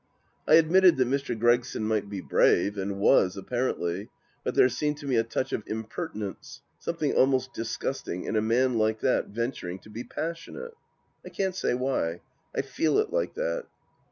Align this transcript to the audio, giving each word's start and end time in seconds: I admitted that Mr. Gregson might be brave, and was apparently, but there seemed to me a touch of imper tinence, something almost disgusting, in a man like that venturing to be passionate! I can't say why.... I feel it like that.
I 0.47 0.55
admitted 0.55 0.97
that 0.97 1.07
Mr. 1.07 1.37
Gregson 1.39 1.83
might 1.83 2.09
be 2.09 2.21
brave, 2.21 2.75
and 2.75 2.99
was 2.99 3.37
apparently, 3.37 4.09
but 4.43 4.55
there 4.55 4.67
seemed 4.67 4.97
to 4.97 5.05
me 5.05 5.15
a 5.15 5.21
touch 5.23 5.53
of 5.53 5.63
imper 5.65 6.11
tinence, 6.11 6.61
something 6.79 7.13
almost 7.13 7.53
disgusting, 7.53 8.23
in 8.23 8.35
a 8.35 8.41
man 8.41 8.79
like 8.79 9.01
that 9.01 9.27
venturing 9.27 9.77
to 9.81 9.91
be 9.91 10.03
passionate! 10.03 10.73
I 11.23 11.29
can't 11.29 11.55
say 11.55 11.75
why.... 11.75 12.21
I 12.55 12.63
feel 12.63 12.97
it 12.97 13.13
like 13.13 13.35
that. 13.35 13.65